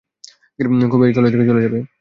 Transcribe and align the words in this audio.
কবে 0.91 1.05
এই 1.07 1.13
কলেজ 1.13 1.31
থেকে 1.33 1.45
চলে 1.45 1.61
যাবে। 1.61 1.79